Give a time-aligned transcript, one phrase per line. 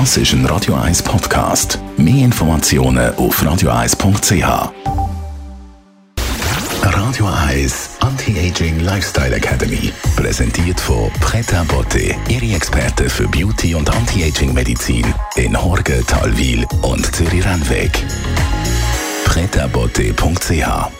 [0.00, 1.78] Das ist ein Radio 1 Podcast.
[1.96, 4.72] Mehr Informationen auf radio1.ch.
[6.82, 9.92] Radio 1 Anti-Aging Lifestyle Academy.
[10.16, 17.14] Präsentiert von Preta Botte, Ihre Experte für Beauty und Anti-Aging Medizin in Horge, Talwil und
[17.14, 17.92] Zürich-Rennweg.
[19.26, 20.90] pretabotte.ch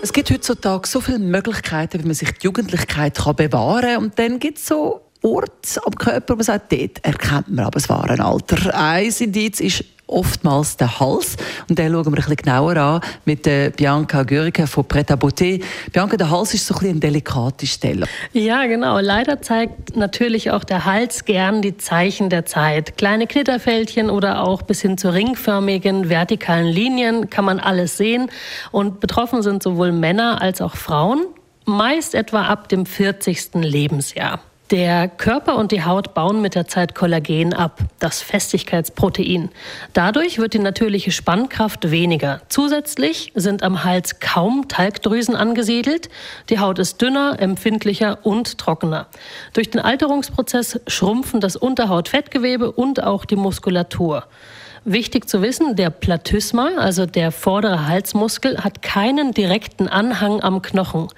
[0.00, 3.96] es gibt heutzutage so viele Möglichkeiten, wie man sich die Jugendlichkeit bewahren kann.
[3.96, 7.88] Und dann gibt es so Ort am Körper, man sagt, dort erkennt man aber das
[7.88, 8.74] wahre Alter.
[8.74, 11.36] Ein Indiz ist oftmals der Hals.
[11.68, 15.16] Und den schauen wir ein bisschen genauer an mit der Bianca Gürike von Pret à
[15.16, 15.62] Beauté.
[15.92, 18.06] Bianca, der Hals ist so ein bisschen eine delikate Stelle.
[18.32, 18.98] Ja, genau.
[18.98, 22.96] Leider zeigt natürlich auch der Hals gern die Zeichen der Zeit.
[22.96, 28.30] Kleine Knitterfältchen oder auch bis hin zu ringförmigen vertikalen Linien kann man alles sehen.
[28.72, 31.26] Und betroffen sind sowohl Männer als auch Frauen,
[31.64, 33.50] meist etwa ab dem 40.
[33.54, 34.40] Lebensjahr.
[34.70, 39.48] Der Körper und die Haut bauen mit der Zeit Kollagen ab, das Festigkeitsprotein.
[39.94, 42.42] Dadurch wird die natürliche Spannkraft weniger.
[42.50, 46.10] Zusätzlich sind am Hals kaum Talgdrüsen angesiedelt.
[46.50, 49.06] Die Haut ist dünner, empfindlicher und trockener.
[49.54, 54.24] Durch den Alterungsprozess schrumpfen das Unterhautfettgewebe und auch die Muskulatur.
[54.84, 61.08] Wichtig zu wissen, der Platysma, also der vordere Halsmuskel, hat keinen direkten Anhang am Knochen.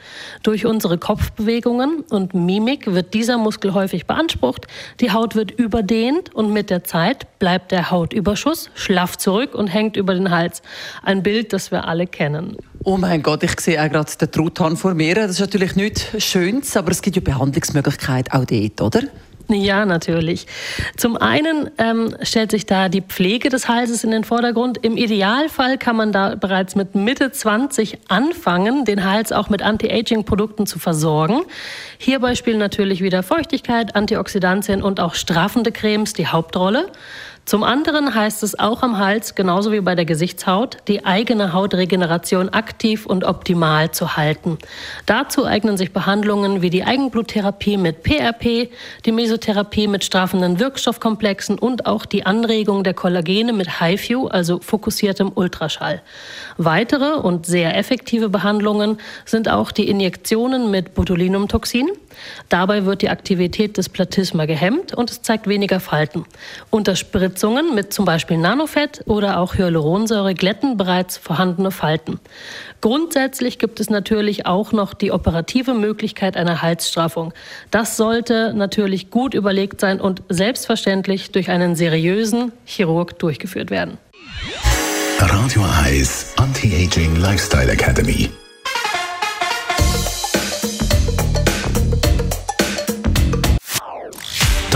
[0.42, 4.66] Durch unsere Kopfbewegungen und Mimik wird dieser Muskel häufig beansprucht,
[5.00, 9.96] die Haut wird überdehnt und mit der Zeit bleibt der Hautüberschuss schlaff zurück und hängt
[9.96, 10.62] über den Hals.
[11.02, 12.56] Ein Bild, das wir alle kennen.
[12.82, 15.14] Oh mein Gott, ich sehe auch gerade den Truthahn vor mir.
[15.14, 19.02] Das ist natürlich nichts Schönes, aber es gibt ja Behandlungsmöglichkeiten auch dort, oder?
[19.52, 20.46] Ja, natürlich.
[20.96, 24.78] Zum einen ähm, stellt sich da die Pflege des Halses in den Vordergrund.
[24.82, 30.66] Im Idealfall kann man da bereits mit Mitte 20 anfangen, den Hals auch mit Anti-Aging-Produkten
[30.66, 31.42] zu versorgen.
[31.98, 36.90] Hierbei spielen natürlich wieder Feuchtigkeit, Antioxidantien und auch straffende Cremes die Hauptrolle.
[37.50, 42.48] Zum anderen heißt es auch am Hals, genauso wie bei der Gesichtshaut, die eigene Hautregeneration
[42.50, 44.56] aktiv und optimal zu halten.
[45.04, 48.70] Dazu eignen sich Behandlungen wie die Eigenbluttherapie mit PRP,
[49.04, 55.32] die Mesotherapie mit straffenden Wirkstoffkomplexen und auch die Anregung der Kollagene mit HIFU, also fokussiertem
[55.34, 56.02] Ultraschall.
[56.56, 61.88] Weitere und sehr effektive Behandlungen sind auch die Injektionen mit Botulinumtoxin.
[62.48, 66.26] Dabei wird die Aktivität des Platysma gehemmt und es zeigt weniger Falten.
[66.70, 66.96] Unter
[67.40, 72.20] Spritzungen mit zum Beispiel Nanofett oder auch Hyaluronsäure glätten bereits vorhandene Falten.
[72.82, 77.32] Grundsätzlich gibt es natürlich auch noch die operative Möglichkeit einer Halsstraffung.
[77.70, 83.96] Das sollte natürlich gut überlegt sein und selbstverständlich durch einen seriösen Chirurg durchgeführt werden.
[85.18, 88.28] Radio Eyes Anti-Aging Lifestyle Academy.